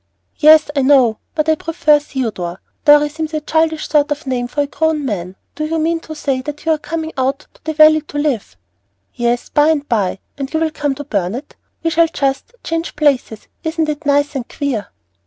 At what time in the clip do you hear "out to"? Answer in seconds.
7.19-7.59